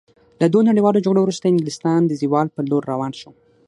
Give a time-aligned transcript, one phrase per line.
[0.41, 3.31] له دوو نړیوالو جګړو وروسته انګلستان د زوال په لور روان شو.